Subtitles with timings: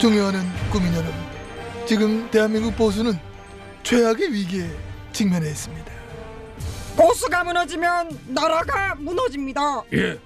[0.00, 0.40] 존경하는
[0.70, 1.12] 국민 여러분,
[1.86, 3.12] 지금 대한민국 보수는
[3.82, 4.66] 최악의 위기에
[5.12, 5.92] 직면해 있습니다.
[6.96, 9.82] 보수가 무너지면 나라가 무너집니다.
[9.92, 10.18] 예,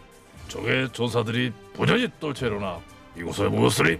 [0.46, 2.80] 적의 조사들이 부전히 떨쳐일어나
[3.16, 3.98] 이곳에 모였으니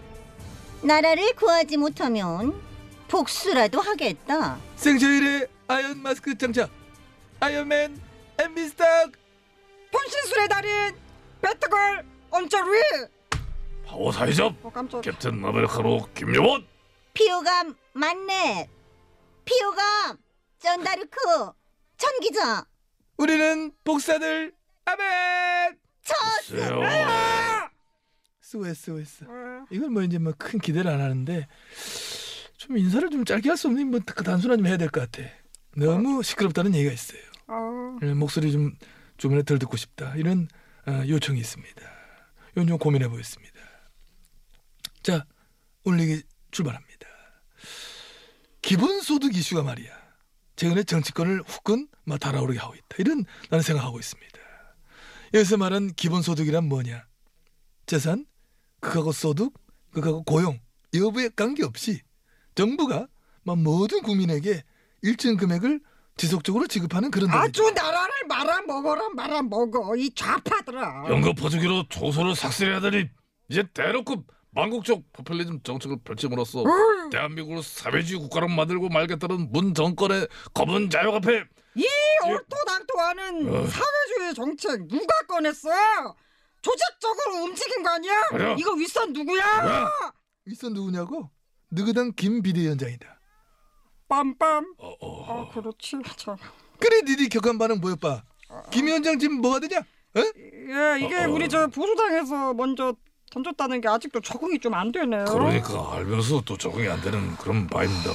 [0.83, 2.55] 나라를 구하지 못하면
[3.09, 4.57] 복수라도 하겠다.
[4.77, 6.71] 생셔일의 아이언 마스크 장착,
[7.41, 8.01] 아이언맨
[8.39, 9.11] 엠비 스탁.
[9.91, 10.71] 분신술의 달인
[11.43, 12.71] 배트걸 언저리.
[13.87, 15.01] 파워 사이점 어 깜짝.
[15.03, 16.67] 캡틴 아메리카노 김여원
[17.15, 18.69] 피오감 만렙,
[19.45, 20.19] 피오감
[20.59, 21.19] 전다르크
[21.97, 22.67] 천기자
[23.17, 24.53] 우리는 복사들
[24.87, 25.79] 아멘.
[26.03, 26.83] 첫 세요
[28.43, 29.25] SOS SOS.
[29.71, 31.47] 이건 뭐 이제 뭐 큰 기대를 안 하는데
[32.57, 33.85] 좀 인사를 좀 짧게 할 수 없니?
[33.85, 35.29] 뭐 단순한 좀 해야 될 것 같아.
[35.77, 37.21] 너무 시끄럽다는 얘기가 있어요.
[37.49, 37.97] 어.
[38.03, 38.77] 예, 목소리 좀
[39.17, 40.49] 조금이라도 덜 듣고 싶다 이런
[40.87, 41.83] 어, 요청이 있습니다.
[42.69, 43.55] 좀 고민해 보겠습니다.
[45.05, 45.27] 자
[45.85, 47.07] 오늘 얘기 출발합니다.
[48.63, 49.93] 기본소득 이슈가 말이야
[50.57, 54.39] 최근에 정치권을 후끈 막 달아오르게 하고 있다 이런 나는 생각하고 있습니다.
[55.35, 57.05] 여기서 말한 기본소득이란 뭐냐?
[57.85, 58.25] 재산,
[58.81, 59.53] 그하고 소득,
[59.93, 60.59] 그하고 고용
[60.95, 62.01] 여부에 관계없이
[62.55, 63.07] 정부가
[63.43, 64.63] 막 모든 국민에게
[65.03, 65.81] 일정 금액을
[66.17, 71.07] 지속적으로 지급하는 그런 아주 나라를 말아먹어라 말아먹어 이 좌파들아.
[71.11, 73.11] 연금 퍼주기로 조소를 삭제해야 되니
[73.51, 76.63] 이제 대놓고 망국적 포퓰리즘 정책을 펼침으로써
[77.11, 81.45] 대한민국을 사회주의 국가로 만들고 말겠다는 문 정권의 검은 자욕 앞에
[81.77, 81.87] 이
[82.25, 83.67] 얼토당토하는 어.
[83.67, 85.69] 사회주의 정책 누가 꺼냈어?
[86.63, 88.15] 조직적으로 움직인 거 아니야?
[88.31, 88.57] 그래.
[88.59, 89.63] 이거 윗선 누구야?
[89.63, 89.91] 뭐야?
[90.47, 91.31] 있어 누구냐고?
[91.71, 93.21] 느그당 김 비대위원장이다.
[94.09, 94.65] 빰빰.
[94.79, 95.25] 어, 어.
[95.27, 95.97] 아 그렇지.
[96.17, 96.37] 참.
[96.79, 98.23] 그래 니들이 격한 반응 보여봐.
[98.71, 99.79] 김 위원장 지금 뭐가 되냐?
[99.79, 100.21] 어?
[100.21, 101.33] 예, 이게 어, 어.
[101.33, 102.95] 우리 저 보수당에서 먼저
[103.39, 105.25] 던졌다는 게 아직도 적응이 좀 안 되네요.
[105.27, 108.11] 그러니까 알면서 또 적응이 안 되는 그런 바입니다.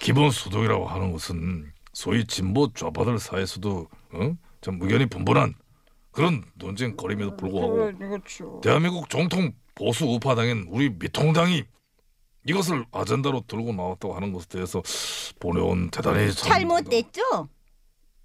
[0.00, 4.36] 기본 소득이라고 하는 것은 소위 진보 좌파들 사이에서도 어?
[4.60, 5.54] 좀 의견이 분분한
[6.10, 8.60] 그런 논쟁거림에도 불구하고 그래, 그렇죠.
[8.62, 11.64] 대한민국 정통 보수 우파당인 우리 미통당이
[12.48, 14.82] 이것을 아젠다로 들고 나왔다고 하는 것에 대해서
[15.40, 17.48] 보내온 대단히 참- 잘못됐죠?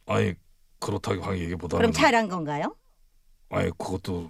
[0.05, 0.33] 아니
[0.79, 2.75] 그렇다고 하는 얘기보다는 그럼 잘한 건가요?
[3.49, 4.29] 아니 그것도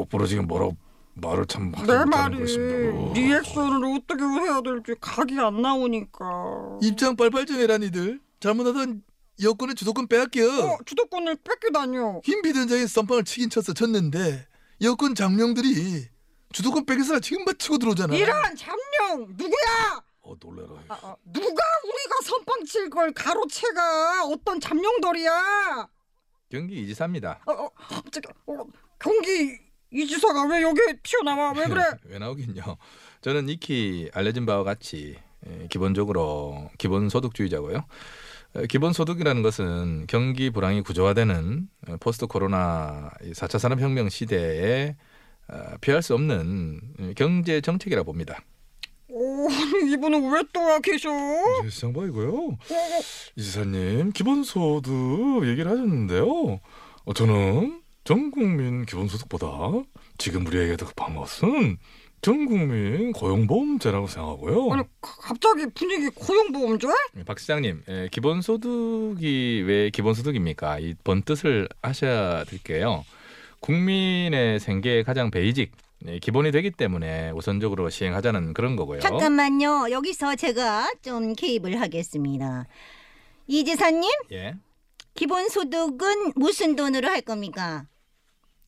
[0.00, 0.76] 똑부러지게 뭐라고
[1.14, 2.98] 말을 참 하지 내 못하는 말이 것입니다.
[3.00, 3.12] 어.
[3.14, 6.78] 리액션을 어떻게 해야 될지 각이 안 나오니까.
[6.82, 8.20] 입장 빨빨 좀 해라 니들.
[8.38, 9.02] 잘못하던
[9.42, 10.44] 여권의 주도권 빼앗겨.
[10.44, 12.20] 어, 주도권을 뺏기다니요.
[12.22, 14.46] 김 비대위원장이 썸빵을 치긴 쳤어 쳤는데
[14.82, 16.04] 여권 장령들이
[16.52, 18.14] 주도권 뺏겨서 지금 막 치고 들어오잖아.
[18.14, 20.02] 이런 잠룡 누구야?
[20.20, 20.68] 어 놀래라.
[20.88, 21.46] 아, 아, 누가
[21.84, 25.88] 우리가 선빵 칠 걸 가로채가 어떤 잠룡돌이야?
[26.50, 27.40] 경기 이지사입니다.
[27.46, 28.64] 어, 어, 갑자기 어,
[28.98, 29.58] 경기
[29.92, 31.52] 이 지사가 왜 여기 튀어나와?
[31.52, 31.82] 왜 그래?
[32.06, 32.62] 왜 나오긴요.
[33.22, 35.16] 저는 익히 알려진 바와 같이
[35.46, 37.84] 에, 기본적으로 기본소득주의자고요.
[38.56, 44.96] 에, 기본소득이라는 것은 경기 불황이 구조화되는 에, 포스트 코로나 4차 산업혁명 시대에
[45.48, 48.40] 어, 피할 수 없는 에, 경제 정책이라 봅니다.
[49.08, 49.48] 오,
[49.92, 51.08] 이분은 왜또와 계셔?
[51.70, 52.58] 시장바이고요.
[53.36, 56.60] 이지사님 기본소득 얘기를 하셨는데요.
[57.04, 59.46] 어, 저는 전 국민 기본소득보다
[60.18, 61.76] 지금 우리에게 더 급한 것은
[62.22, 64.72] 전 국민 고용보험제라고 생각하고요.
[64.72, 66.88] 아니 가- 갑자기 분위기 고용보험제?
[67.18, 70.78] 예, 박 시장님, 에, 기본소득이 왜 기본소득입니까?
[70.80, 73.04] 이 번 뜻을 하셔야 될게요.
[73.60, 75.72] 국민의 생계의 가장 베이직,
[76.06, 79.00] 예, 기본이 되기 때문에 우선적으로 시행하자는 그런 거고요.
[79.00, 79.90] 잠깐만요.
[79.90, 82.66] 여기서 제가 좀 개입을 하겠습니다.
[83.46, 84.54] 이 지사님, 예.
[85.14, 87.86] 기본소득은 무슨 돈으로 할 겁니까?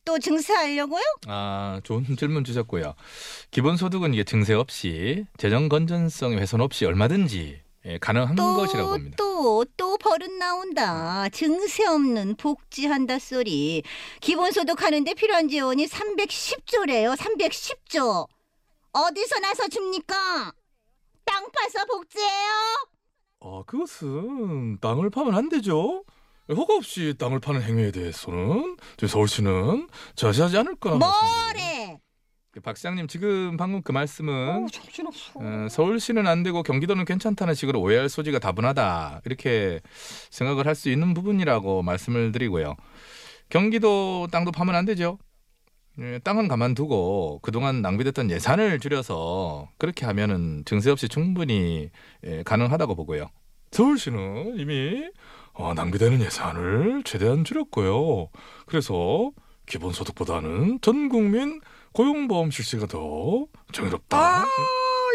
[0.05, 1.03] 또 증세하려고요?
[1.27, 2.93] 아, 좋은 질문 주셨고요.
[3.51, 9.15] 기본소득은 이게 증세 없이 재정 건전성 훼손 없이 얼마든지 예, 가능한 것이라고 또, 봅니다.
[9.17, 11.29] 또, 또 버릇 나온다.
[11.29, 13.83] 증세 없는 복지한다 소리.
[14.19, 17.15] 기본소득 하는데 필요한 지원이 310조래요.
[17.15, 18.27] 310조.
[18.91, 20.51] 어디서 나서 줍니까?
[21.23, 22.49] 땅 파서 복지해요?
[23.41, 26.03] 아 그것은 땅을 파면 안 되죠.
[26.55, 31.53] 허가 없이 땅을 파는 행위에 대해서는 저희 서울시는 자세하지 않을 거라 말씀드립니다.
[31.53, 31.97] 뭐래?
[32.51, 34.67] 그박 시장님 지금 방금 그 말씀은 어.
[35.35, 39.79] 어, 서울시는 안 되고 경기도는 괜찮다는 식으로 오해할 소지가 다분하다 이렇게
[40.31, 42.75] 생각을 할 수 있는 부분이라고 말씀을 드리고요.
[43.49, 45.19] 경기도 땅도 파면 안 되죠.
[45.99, 51.89] 예, 땅은 가만두고 그동안 낭비됐던 예산을 줄여서 그렇게 하면은 증세 없이 충분히
[52.25, 53.29] 예, 가능하다고 보고요.
[53.71, 55.03] 서울시는 이미
[55.59, 58.29] 어, 낭비되는 예산을 최대한 줄였고요.
[58.65, 59.29] 그래서
[59.65, 61.59] 기본소득보다는 전 국민
[61.91, 64.17] 고용보험 실시가 더 정의롭다.
[64.17, 64.45] 아,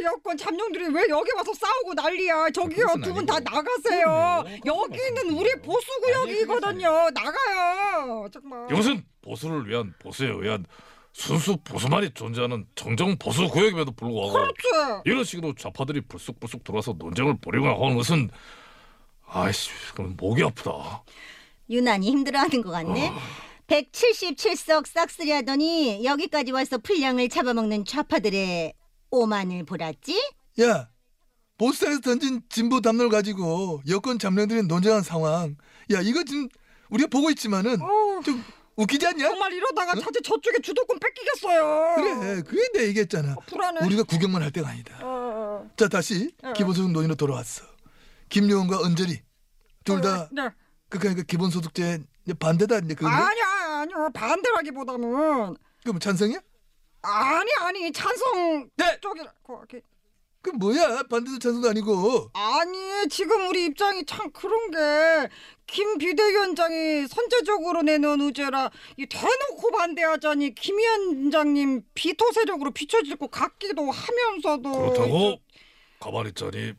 [0.04, 2.50] 여권 잠룡들이 왜 여기 와서 싸우고 난리야.
[2.50, 3.40] 저기요, 두 분 다.
[3.40, 4.44] 나가세요.
[4.66, 6.88] 여기는 우리 보수 구역이거든요.
[7.14, 8.28] 나가요.
[8.30, 8.66] 정말.
[8.70, 10.66] 이것은 보수를 위한 보수에 의한
[11.14, 15.02] 순수 보수만이 존재하는 정정 보수 구역임에도 불구하고 그렇지.
[15.06, 18.28] 이런 식으로 좌파들이 불쑥불쑥 들어와서 논쟁을 벌이거나 하는 것은
[19.34, 21.02] 아이씨 그럼 목이 아프다.
[21.68, 23.12] 유난히 힘들어하는 것 같네.
[23.66, 28.74] 177석 싹쓸이 하더니 여기까지 와서 풀량을 잡아먹는 좌파들의
[29.10, 30.20] 오만을 보랐지?
[30.60, 30.88] 야,
[31.58, 35.56] 보수당에서 던진 진보 담론을 가지고 여권 잠룡들이 논쟁한 상황.
[35.92, 36.48] 야, 이거 지금
[36.90, 38.44] 우리가 보고 있지만은 어우, 좀
[38.76, 39.28] 웃기지 않냐?
[39.28, 41.94] 정말 이러다가 자칫 저쪽에 주도권 뺏기겠어요.
[41.96, 43.36] 그래, 그게 내 얘기했잖아.
[43.46, 43.86] 불안해.
[43.86, 44.98] 우리가 구경만 할 때가 아니다.
[45.02, 46.52] 어, 자, 다시 어.
[46.52, 47.73] 기본소득 논의로 돌아왔어.
[48.38, 49.20] 김용훈과 은절이
[49.84, 50.48] 둘 다 네.
[50.88, 52.02] 그러니까 기본소득제
[52.40, 53.08] 반대다 이제 그거.
[53.08, 53.44] 아니야,
[53.82, 54.10] 아니요.
[54.14, 56.40] 반대라기보다는 그럼 찬성이야?
[57.02, 58.98] 아니 아니 찬성 네.
[59.00, 59.80] 쪽이 거기
[60.42, 61.04] 그 뭐야?
[61.10, 62.30] 반대도 찬성도 아니고.
[62.32, 65.30] 아니 지금 우리 입장이 참 그런 게
[65.66, 73.90] 김 비대위원장이 선제적으로 내놓은 의제라 이 대놓고 반대하자니 김 위원장님 비토 세력으로 비춰질 것 같기도
[73.90, 75.38] 하면서도 그렇다고
[76.00, 76.74] 가만히 있자니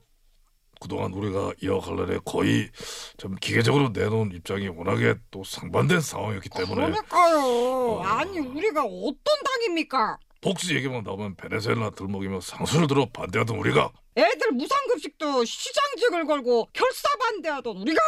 [0.79, 2.69] 그동안 우리가 이어갈래 거의
[3.17, 6.75] 좀 기계적으로 내놓은 입장이 워낙에 또 상반된 상황이었기 때문에.
[6.87, 8.01] 그러니까요.
[8.03, 10.17] 아니 우리가 어떤 당입니까?
[10.41, 13.91] 복지 얘기만 나오면 베네수엘라 들먹이며 상수를 들어 반대하던 우리가.
[14.15, 18.01] 애들 무상급식도 시장직을 걸고 결사 반대하던 우리가.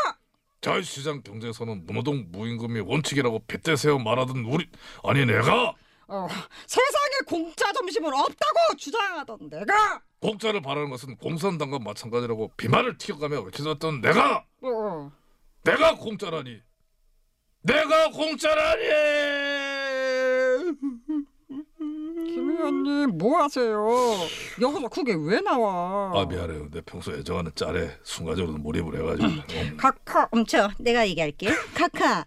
[0.61, 4.67] 자유시장 경제에서는 무노동 무임금이 원칙이라고 빗대세워 말하던 우리
[5.03, 5.73] 아니 내가
[6.09, 6.27] 어,
[6.65, 10.01] 세상에 공짜 점심은 없다고 주장하던 내가.
[10.21, 14.45] 공짜를 바라는 것은 공산당과 마찬가지라고 비말을 튀어가며 외쳐졌던 내가.
[14.61, 15.11] 어,
[15.63, 16.61] 내가 공짜라니.
[17.61, 18.83] 내가 공짜라니!
[22.27, 23.85] 김 의원님 뭐 하세요?
[24.61, 26.11] 여기서 그게 왜 나와?
[26.15, 26.69] 아 미안해요.
[26.71, 29.27] 내 평소 애정하는 짤에 순간적으로 몰입을 해가지고.
[29.29, 32.25] 어, 카카 멈춰 내가 얘기할게 카카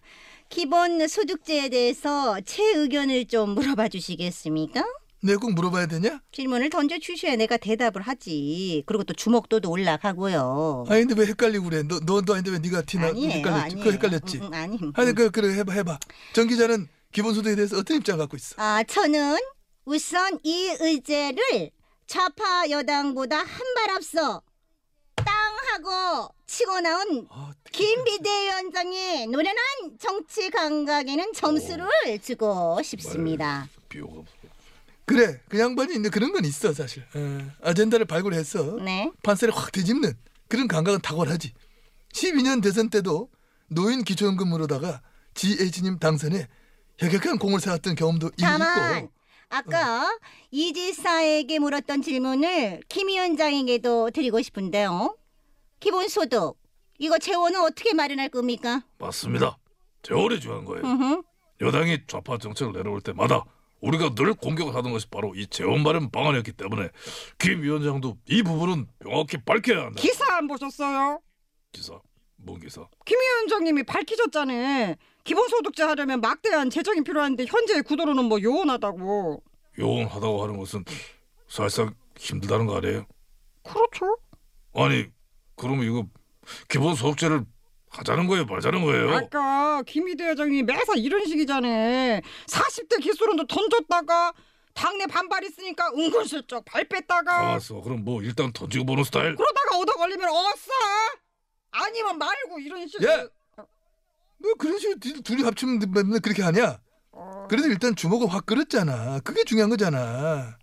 [0.60, 4.84] 기본 소득제에 대해서 제 의견을 좀 물어봐 주시겠습니까?
[5.22, 6.20] 내가 꼭 물어봐야 되냐?
[6.32, 11.82] 질문을 던져 주셔야 내가 대답을 하지 그리고 또 주목도도 올라가고요 아니 근데 왜 헷갈리고 그래?
[11.84, 13.64] 너 너도 아닌데 왜 네가 티나 아니에요 헷갈렸지?
[13.64, 14.38] 아니에요 그거 헷갈렸지?
[14.38, 15.98] 응, 응, 아니 아니 그 그래 해봐 해봐.
[16.32, 18.54] 정 기자는 기본소득에 대해서 어떤 입장 갖고 있어?
[18.58, 19.38] 아 저는
[19.84, 21.70] 우선 이 의제를
[22.06, 23.46] 좌파 여당보다 한
[23.76, 24.40] 발 앞서 땅
[25.80, 29.56] 하고 치고 나온 아, 김 비대위원장의 노련한
[29.98, 31.88] 정치 감각에는 점수를
[32.22, 33.68] 주고 싶습니다.
[33.88, 34.22] 비호가
[35.06, 37.02] 그래 그 양반이 있는 그런 건 있어 사실.
[37.14, 39.10] 어, 아젠다를 발굴해서 네.
[39.22, 40.12] 판세를 확 뒤집는
[40.48, 41.52] 그런 감각은 탁월하지.
[42.12, 43.28] 12년 대선 때도
[43.68, 45.00] 노인 기초연금으로다가
[45.34, 46.46] GH님 당선에
[46.98, 49.12] 혁혁한 공을 세웠던 경험도 다만 있고.
[49.48, 50.16] 아까
[50.52, 55.16] 이 지사에게 물었던 질문을 김 위원장에게도 드리고 싶은데요.
[55.80, 56.56] 기본소득
[56.98, 58.82] 이거 재원은 어떻게 마련할 겁니까?
[58.98, 59.58] 맞습니다
[60.02, 61.22] 재원이 중요한 거예요 으흠.
[61.60, 63.44] 여당이 좌파 정책을 내려올 때마다
[63.80, 66.90] 우리가 늘 공격을 하던 것이 바로 이 재원 마련 방안이었기 때문에
[67.38, 71.20] 김 위원장도 이 부분은 명확히 밝혀야 한다 기사 안 보셨어요?
[71.72, 71.98] 기사
[72.36, 74.94] 뭔 기사 김 위원장님이 밝히셨잖아요.
[75.24, 79.42] 기본소득제 하려면 막대한 재정이 필요한데 현재의 구도로는 뭐 요원하다고.
[79.78, 80.84] 요원하다고 하는 것은
[81.48, 83.06] 사실상 힘들다는 거 아니에요
[83.62, 84.16] 그렇죠.
[84.74, 85.06] 아니
[85.60, 86.06] 그러면 이거
[86.68, 87.44] 기본 소득제를
[87.90, 91.68] 하자는 거예요 말자는 거예요 아까 김희대 회장이 매사 이런 식이잖아.
[92.46, 94.32] 40대 기술원도 던졌다가
[94.74, 99.92] 당내 반발 있으니까 은근슬쩍 발 뺐다가 가만있어 그럼 뭐 일단 던지고 보는 스타일 그러다가 얻어
[99.94, 100.70] 걸리면 어싸
[101.72, 103.26] 아니면 말고 이런 식으로 야!
[104.38, 106.78] 뭐 그런 식으로 둘- 둘이 합치면 맨날 그렇게 하냐?
[107.12, 109.18] 어, 그래도 일단 주먹을 확 끌었잖아.
[109.20, 110.56] 그게 중요한 거잖아.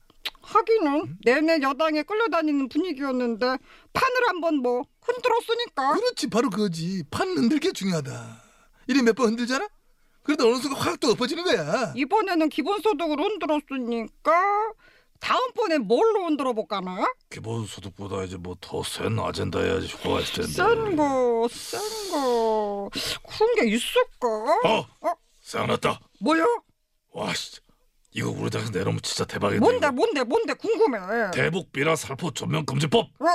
[0.47, 3.45] 하기는 내내 여당에 끌려다니는 분위기였는데
[3.93, 7.03] 판을 한번 뭐 흔들었으니까 그렇지 바로 그거지.
[7.11, 8.41] 판 흔들 게 중요하다.
[8.87, 9.67] 이래 몇 번 흔들잖아?
[10.23, 11.93] 그러다 어느 순간 확 또 엎어지는 거야.
[11.95, 14.73] 이번에는 기본소득을 흔들었으니까
[15.19, 17.11] 다음번에 뭘로 흔들어 볼까나?
[17.29, 20.51] 기본소득보다 이제 뭐 더 센 아젠다 해야지 효과가 있을 텐데.
[20.53, 21.79] 센 거, 센
[22.11, 22.89] 거.
[23.27, 24.27] 그런 게 있을까?
[24.65, 25.13] 어, 어?
[25.41, 25.99] 생각났다.
[26.19, 26.45] 뭐요?
[27.13, 27.59] 와, 씨,
[28.17, 29.59] 이거 우리 당에서 내놓으면 진짜 대박이다.
[29.59, 29.91] 뭔데, 이거.
[29.91, 30.99] 뭔데, 뭔데 궁금해.
[31.31, 33.05] 대북 비라 살포 전면 금지법.
[33.05, 33.25] 어?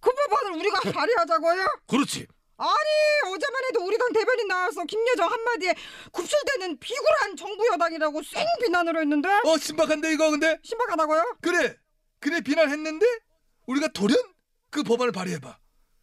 [0.00, 1.66] 그 법안을 우리가 발의하자고요?
[1.86, 2.26] 그렇지.
[2.56, 5.74] 아니 어제만 해도 우리 당 대변인 나와서 김여정 한마디에
[6.10, 11.36] 굽실대는 비굴한 정부 여당이라고 쌩 비난을 했는데 어 신박한데 이거 근데 신박하다고요?
[11.40, 11.76] 그래
[12.18, 13.06] 그래 비난했는데
[13.66, 14.16] 우리가 돌연
[14.70, 15.56] 그 법안을 발의해봐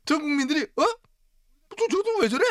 [0.06, 0.86] 전 국민들이 어?
[1.78, 2.46] 저, 저도 왜 저래?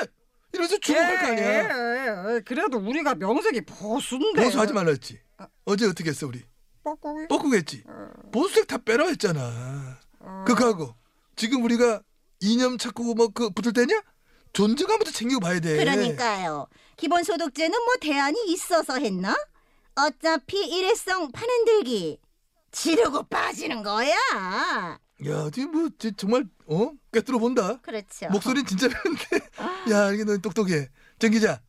[0.52, 5.18] 이러면서 주목할 거 아니야 에, 에, 에, 그래도 우리가 명색이 보수인데 보수하지 말라 했지
[5.64, 6.42] 어제 어떻게 했어 우리
[6.82, 7.28] 뻐꾸기?
[7.28, 7.84] 뻐꾸겠지
[8.32, 9.98] 보수색 다 빼라 했잖아
[10.46, 10.94] 그거 하고
[11.36, 12.02] 지금 우리가
[12.40, 14.02] 이념 찾고 뭐 그 붙을 때냐?
[14.52, 16.68] 존재감부터 챙기고 봐야 돼 그러니까요.
[16.96, 19.34] 기본소득제는 뭐 대안이 있어서 했나?
[19.96, 22.20] 어차피 일회성 판흔들기
[22.70, 24.14] 지르고 빠지는 거야.
[25.26, 26.90] 야 지금 뭐 지- 정말 어?
[27.12, 28.28] 꿰뚫어 본다 그렇죠.
[28.30, 29.48] 목소리는 진짜 그런데
[29.90, 30.88] 야 이게 너 똑똑해
[31.18, 31.60] 정 기자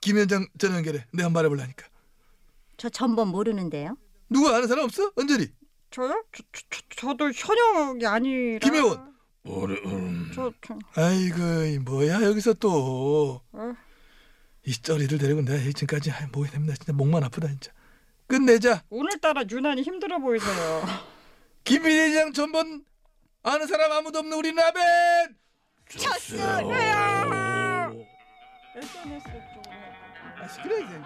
[0.00, 1.86] 김현장 전화 연결해 내가 한번 말해볼라니까
[2.76, 3.96] 저 전번 모르는데요.
[4.28, 5.12] 누구 아는 사람 없어?
[5.16, 5.48] 언저리
[5.90, 6.24] 저요?
[6.32, 8.58] 저, 저, 저, 저도 현역이 아니라.
[8.58, 9.14] 김혜원.
[9.42, 10.30] 뭐래, 음.
[10.34, 13.42] 저, 저, 아이고 이 뭐야 여기서 또.
[14.66, 17.70] 이 어, 쩌리들 데리고 내가 지금까지 아이, 뭐 했나 진짜 목만 아프다 진짜.
[18.26, 18.82] 끝내자.
[18.88, 20.82] 오늘따라 유난히 힘들어 보이세요.
[21.64, 22.84] 김비대장 전번
[23.42, 24.82] 아는 사람 아무도 없는 우리 나벤!
[25.88, 26.70] 쳤어요!
[28.76, 29.74] SNS 쪽으로
[30.42, 31.00] 아 시끄러워 이제